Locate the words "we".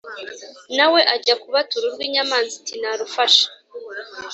0.91-0.99